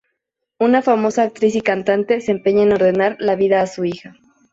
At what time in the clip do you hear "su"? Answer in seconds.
3.67-3.85